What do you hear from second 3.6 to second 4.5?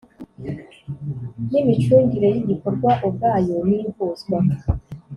n ihuzwa